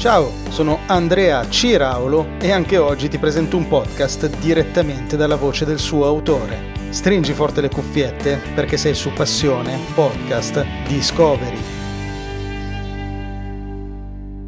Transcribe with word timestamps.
Ciao, 0.00 0.32
sono 0.48 0.78
Andrea 0.86 1.46
Ciraulo 1.50 2.38
e 2.40 2.50
anche 2.50 2.78
oggi 2.78 3.08
ti 3.08 3.18
presento 3.18 3.58
un 3.58 3.68
podcast 3.68 4.34
direttamente 4.38 5.14
dalla 5.14 5.36
voce 5.36 5.66
del 5.66 5.78
suo 5.78 6.06
autore. 6.06 6.72
Stringi 6.88 7.34
forte 7.34 7.60
le 7.60 7.68
cuffiette 7.68 8.40
perché 8.54 8.78
sei 8.78 8.94
su 8.94 9.12
Passione 9.12 9.78
Podcast 9.92 10.64
Discovery. 10.88 11.79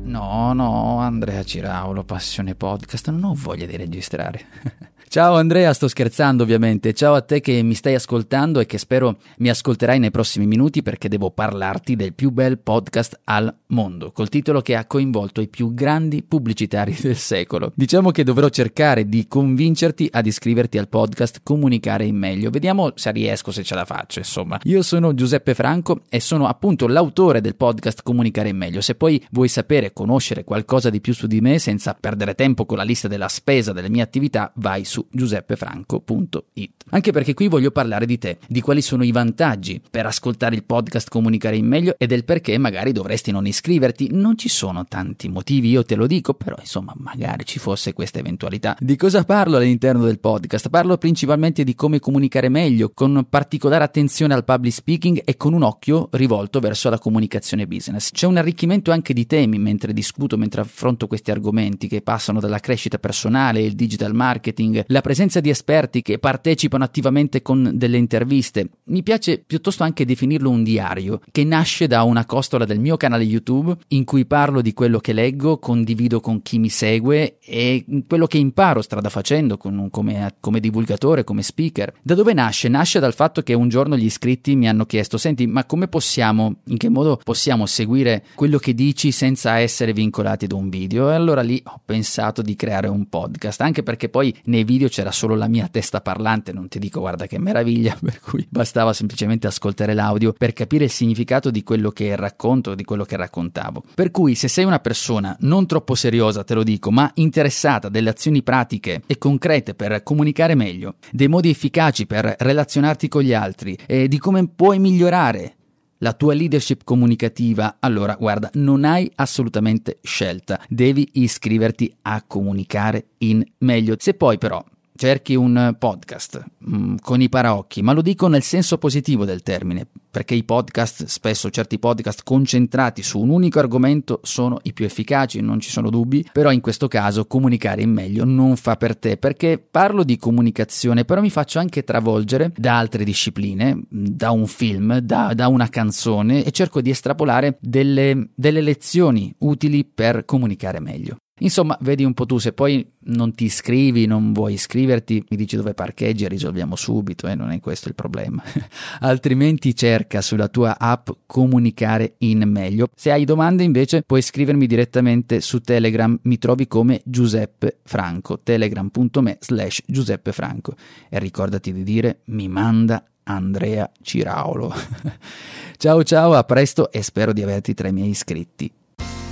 No, 0.04 0.52
no, 0.52 0.98
Andrea 0.98 1.44
Ciraulo, 1.44 2.02
Passione 2.02 2.54
Podcast, 2.54 3.08
non 3.10 3.24
ho 3.24 3.34
voglia 3.34 3.66
di 3.66 3.76
registrare. 3.76 4.44
Ciao 5.12 5.34
Andrea, 5.34 5.74
sto 5.74 5.88
scherzando 5.88 6.42
ovviamente. 6.42 6.94
Ciao 6.94 7.12
a 7.12 7.20
te 7.20 7.42
che 7.42 7.62
mi 7.62 7.74
stai 7.74 7.94
ascoltando 7.94 8.60
e 8.60 8.64
che 8.64 8.78
spero 8.78 9.18
mi 9.40 9.50
ascolterai 9.50 9.98
nei 9.98 10.10
prossimi 10.10 10.46
minuti 10.46 10.82
perché 10.82 11.10
devo 11.10 11.30
parlarti 11.30 11.96
del 11.96 12.14
più 12.14 12.30
bel 12.30 12.58
podcast 12.58 13.20
al 13.24 13.54
mondo, 13.66 14.10
col 14.10 14.30
titolo 14.30 14.62
che 14.62 14.74
ha 14.74 14.86
coinvolto 14.86 15.42
i 15.42 15.48
più 15.48 15.74
grandi 15.74 16.22
pubblicitari 16.22 16.96
del 16.98 17.16
secolo. 17.16 17.72
Diciamo 17.74 18.10
che 18.10 18.24
dovrò 18.24 18.48
cercare 18.48 19.06
di 19.06 19.28
convincerti 19.28 20.08
ad 20.10 20.24
iscriverti 20.24 20.78
al 20.78 20.88
podcast 20.88 21.40
Comunicare 21.42 22.06
in 22.06 22.16
meglio. 22.16 22.48
Vediamo 22.48 22.92
se 22.94 23.12
riesco, 23.12 23.50
se 23.50 23.64
ce 23.64 23.74
la 23.74 23.84
faccio, 23.84 24.18
insomma. 24.18 24.58
Io 24.62 24.80
sono 24.80 25.12
Giuseppe 25.12 25.52
Franco 25.52 26.00
e 26.08 26.20
sono 26.20 26.46
appunto 26.46 26.86
l'autore 26.86 27.42
del 27.42 27.56
podcast 27.56 28.02
Comunicare 28.02 28.48
in 28.48 28.56
meglio. 28.56 28.80
Se 28.80 28.94
poi 28.94 29.22
vuoi 29.32 29.48
sapere, 29.48 29.91
conoscere 29.92 30.44
qualcosa 30.44 30.90
di 30.90 31.00
più 31.00 31.14
su 31.14 31.26
di 31.26 31.40
me 31.40 31.58
senza 31.58 31.96
perdere 31.98 32.34
tempo 32.34 32.66
con 32.66 32.76
la 32.76 32.82
lista 32.82 33.08
della 33.08 33.28
spesa 33.28 33.72
delle 33.72 33.88
mie 33.88 34.02
attività, 34.02 34.52
vai 34.56 34.84
su 34.84 35.06
giuseppefranco.it. 35.10 36.84
Anche 36.90 37.12
perché 37.12 37.34
qui 37.34 37.48
voglio 37.48 37.70
parlare 37.70 38.06
di 38.06 38.18
te, 38.18 38.38
di 38.46 38.60
quali 38.60 38.82
sono 38.82 39.04
i 39.04 39.12
vantaggi 39.12 39.80
per 39.90 40.06
ascoltare 40.06 40.54
il 40.54 40.64
podcast 40.64 41.08
Comunicare 41.08 41.56
in 41.56 41.66
meglio 41.66 41.94
e 41.98 42.06
del 42.06 42.24
perché 42.24 42.56
magari 42.58 42.92
dovresti 42.92 43.30
non 43.30 43.46
iscriverti. 43.46 44.08
Non 44.12 44.36
ci 44.36 44.48
sono 44.48 44.84
tanti 44.86 45.28
motivi, 45.28 45.70
io 45.70 45.84
te 45.84 45.94
lo 45.94 46.06
dico, 46.06 46.34
però 46.34 46.56
insomma 46.58 46.92
magari 46.96 47.44
ci 47.44 47.58
fosse 47.58 47.92
questa 47.92 48.18
eventualità. 48.18 48.76
Di 48.78 48.96
cosa 48.96 49.24
parlo 49.24 49.56
all'interno 49.56 50.04
del 50.04 50.20
podcast? 50.20 50.68
Parlo 50.68 50.98
principalmente 50.98 51.64
di 51.64 51.74
come 51.74 51.98
comunicare 51.98 52.48
meglio, 52.48 52.90
con 52.94 53.26
particolare 53.28 53.84
attenzione 53.84 54.34
al 54.34 54.44
public 54.44 54.72
speaking 54.72 55.22
e 55.24 55.36
con 55.36 55.52
un 55.54 55.62
occhio 55.62 56.08
rivolto 56.12 56.60
verso 56.60 56.90
la 56.90 56.98
comunicazione 56.98 57.66
business. 57.66 58.10
C'è 58.12 58.26
un 58.26 58.36
arricchimento 58.36 58.90
anche 58.92 59.12
di 59.12 59.26
temi 59.26 59.58
mentre 59.58 59.81
discuto, 59.90 60.38
mentre 60.38 60.60
affronto 60.60 61.08
questi 61.08 61.32
argomenti 61.32 61.88
che 61.88 62.02
passano 62.02 62.38
dalla 62.38 62.60
crescita 62.60 62.98
personale, 62.98 63.60
il 63.62 63.74
digital 63.74 64.14
marketing, 64.14 64.84
la 64.86 65.00
presenza 65.00 65.40
di 65.40 65.50
esperti 65.50 66.02
che 66.02 66.18
partecipano 66.20 66.84
attivamente 66.84 67.42
con 67.42 67.72
delle 67.74 67.96
interviste. 67.96 68.68
Mi 68.84 69.02
piace 69.02 69.38
piuttosto 69.38 69.82
anche 69.82 70.04
definirlo 70.04 70.48
un 70.48 70.62
diario, 70.62 71.20
che 71.32 71.42
nasce 71.42 71.88
da 71.88 72.04
una 72.04 72.24
costola 72.24 72.64
del 72.64 72.78
mio 72.78 72.96
canale 72.96 73.24
YouTube 73.24 73.76
in 73.88 74.04
cui 74.04 74.24
parlo 74.24 74.60
di 74.60 74.72
quello 74.72 75.00
che 75.00 75.12
leggo, 75.12 75.58
condivido 75.58 76.20
con 76.20 76.42
chi 76.42 76.58
mi 76.58 76.68
segue 76.68 77.38
e 77.44 77.84
quello 78.06 78.26
che 78.26 78.38
imparo 78.38 78.82
strada 78.82 79.08
facendo 79.08 79.56
con, 79.56 79.88
come, 79.90 80.36
come 80.40 80.60
divulgatore, 80.60 81.24
come 81.24 81.42
speaker. 81.42 81.92
Da 82.02 82.14
dove 82.14 82.32
nasce? 82.34 82.68
Nasce 82.68 83.00
dal 83.00 83.14
fatto 83.14 83.42
che 83.42 83.54
un 83.54 83.68
giorno 83.68 83.96
gli 83.96 84.04
iscritti 84.04 84.54
mi 84.54 84.68
hanno 84.68 84.86
chiesto, 84.86 85.18
senti, 85.18 85.46
ma 85.46 85.64
come 85.64 85.88
possiamo, 85.88 86.56
in 86.66 86.76
che 86.76 86.88
modo 86.88 87.20
possiamo 87.22 87.66
seguire 87.66 88.24
quello 88.34 88.58
che 88.58 88.74
dici 88.74 89.10
senza 89.10 89.58
essere 89.58 89.71
vincolati 89.92 90.46
da 90.46 90.56
un 90.56 90.68
video? 90.68 91.10
E 91.10 91.14
allora 91.14 91.40
lì 91.40 91.60
ho 91.64 91.80
pensato 91.84 92.42
di 92.42 92.54
creare 92.54 92.88
un 92.88 93.08
podcast, 93.08 93.60
anche 93.62 93.82
perché 93.82 94.08
poi 94.08 94.36
nei 94.44 94.64
video 94.64 94.88
c'era 94.88 95.10
solo 95.10 95.34
la 95.34 95.48
mia 95.48 95.68
testa 95.68 96.00
parlante, 96.00 96.52
non 96.52 96.68
ti 96.68 96.78
dico 96.78 97.00
guarda 97.00 97.26
che 97.26 97.38
meraviglia, 97.38 97.96
per 98.02 98.20
cui 98.20 98.46
bastava 98.48 98.92
semplicemente 98.92 99.46
ascoltare 99.46 99.94
l'audio 99.94 100.32
per 100.32 100.52
capire 100.52 100.84
il 100.84 100.90
significato 100.90 101.50
di 101.50 101.62
quello 101.62 101.90
che 101.90 102.14
racconto, 102.16 102.74
di 102.74 102.84
quello 102.84 103.04
che 103.04 103.16
raccontavo. 103.16 103.82
Per 103.94 104.10
cui 104.10 104.34
se 104.34 104.48
sei 104.48 104.64
una 104.64 104.80
persona 104.80 105.36
non 105.40 105.66
troppo 105.66 105.94
seriosa, 105.94 106.44
te 106.44 106.54
lo 106.54 106.62
dico, 106.62 106.90
ma 106.90 107.10
interessata 107.14 107.88
delle 107.88 108.10
azioni 108.10 108.42
pratiche 108.42 109.02
e 109.06 109.16
concrete 109.16 109.74
per 109.74 110.02
comunicare 110.02 110.54
meglio, 110.54 110.96
dei 111.10 111.28
modi 111.28 111.48
efficaci 111.50 112.06
per 112.06 112.36
relazionarti 112.38 113.08
con 113.08 113.22
gli 113.22 113.32
altri 113.32 113.78
e 113.86 114.08
di 114.08 114.18
come 114.18 114.46
puoi 114.48 114.78
migliorare 114.78 115.56
la 116.02 116.12
tua 116.12 116.34
leadership 116.34 116.82
comunicativa, 116.84 117.76
allora 117.78 118.16
guarda, 118.18 118.50
non 118.54 118.84
hai 118.84 119.10
assolutamente 119.14 119.98
scelta, 120.02 120.60
devi 120.68 121.08
iscriverti 121.14 121.92
a 122.02 122.22
comunicare 122.26 123.06
in 123.18 123.42
meglio. 123.58 123.94
Se 123.98 124.14
poi 124.14 124.36
però 124.36 124.62
cerchi 124.94 125.34
un 125.34 125.74
podcast 125.78 126.44
mh, 126.58 126.76
mm, 126.76 126.94
con 127.00 127.20
i 127.20 127.28
paraocchi, 127.28 127.82
ma 127.82 127.92
lo 127.92 128.02
dico 128.02 128.28
nel 128.28 128.42
senso 128.42 128.78
positivo 128.78 129.24
del 129.24 129.42
termine, 129.42 129.86
perché 130.10 130.34
i 130.34 130.44
podcast, 130.44 131.06
spesso 131.06 131.50
certi 131.50 131.78
podcast 131.78 132.22
concentrati 132.22 133.02
su 133.02 133.18
un 133.18 133.30
unico 133.30 133.58
argomento 133.58 134.20
sono 134.22 134.58
i 134.62 134.72
più 134.72 134.84
efficaci, 134.84 135.40
non 135.40 135.58
ci 135.60 135.70
sono 135.70 135.90
dubbi, 135.90 136.28
però 136.32 136.52
in 136.52 136.60
questo 136.60 136.86
caso 136.88 137.26
comunicare 137.26 137.82
in 137.82 137.90
meglio 137.90 138.24
non 138.24 138.56
fa 138.56 138.76
per 138.76 138.96
te, 138.96 139.16
perché 139.16 139.58
parlo 139.58 140.04
di 140.04 140.18
comunicazione, 140.18 141.04
però 141.04 141.20
mi 141.20 141.30
faccio 141.30 141.58
anche 141.58 141.84
travolgere 141.84 142.52
da 142.54 142.76
altre 142.76 143.04
discipline, 143.04 143.82
da 143.88 144.30
un 144.30 144.46
film, 144.46 144.98
da, 144.98 145.32
da 145.34 145.48
una 145.48 145.68
canzone 145.68 146.44
e 146.44 146.50
cerco 146.50 146.80
di 146.80 146.90
estrapolare 146.90 147.56
delle, 147.60 148.28
delle 148.34 148.60
lezioni 148.60 149.34
utili 149.38 149.84
per 149.84 150.24
comunicare 150.24 150.80
meglio. 150.80 151.16
Insomma, 151.42 151.76
vedi 151.80 152.04
un 152.04 152.14
po' 152.14 152.26
tu, 152.26 152.38
se 152.38 152.52
poi 152.52 152.86
non 153.04 153.34
ti 153.34 153.44
iscrivi, 153.44 154.06
non 154.06 154.32
vuoi 154.32 154.54
iscriverti, 154.54 155.24
mi 155.28 155.36
dici 155.36 155.56
dove 155.56 155.74
parcheggi 155.74 156.24
e 156.24 156.28
risolviamo 156.28 156.76
subito, 156.76 157.26
e 157.26 157.32
eh, 157.32 157.34
non 157.34 157.50
è 157.50 157.60
questo 157.60 157.88
il 157.88 157.94
problema. 157.94 158.42
Altrimenti 159.00 159.74
cerca 159.74 160.20
sulla 160.20 160.48
tua 160.48 160.78
app 160.78 161.10
comunicare 161.26 162.14
in 162.18 162.42
meglio. 162.46 162.88
Se 162.94 163.10
hai 163.10 163.24
domande 163.24 163.64
invece 163.64 164.02
puoi 164.02 164.22
scrivermi 164.22 164.66
direttamente 164.66 165.40
su 165.40 165.60
Telegram, 165.60 166.16
mi 166.22 166.38
trovi 166.38 166.68
come 166.68 167.00
Giuseppe 167.04 167.78
Franco, 167.82 168.38
telegram.me 168.40 169.38
slash 169.40 169.82
Giuseppe 169.86 170.32
Franco. 170.32 170.74
E 171.08 171.18
ricordati 171.18 171.72
di 171.72 171.82
dire 171.82 172.20
mi 172.26 172.46
manda 172.48 173.04
Andrea 173.24 173.90
Ciraulo. 174.00 174.72
ciao 175.76 176.02
ciao, 176.04 176.34
a 176.34 176.44
presto 176.44 176.90
e 176.90 177.02
spero 177.02 177.32
di 177.32 177.42
averti 177.42 177.74
tra 177.74 177.88
i 177.88 177.92
miei 177.92 178.10
iscritti. 178.10 178.72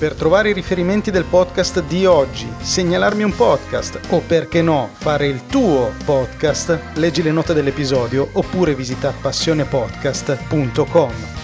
Per 0.01 0.15
trovare 0.15 0.49
i 0.49 0.55
riferimenti 0.55 1.11
del 1.11 1.25
podcast 1.25 1.85
di 1.85 2.07
oggi, 2.07 2.51
segnalarmi 2.59 3.23
un 3.23 3.37
podcast 3.37 4.01
o 4.09 4.21
perché 4.21 4.63
no 4.63 4.89
fare 4.95 5.27
il 5.27 5.45
tuo 5.45 5.93
podcast, 6.07 6.95
leggi 6.95 7.23
le 7.23 7.33
note 7.33 7.53
dell'episodio 7.53 8.27
oppure 8.33 8.75
visita 8.75 9.13
passionepodcast.com. 9.21 11.40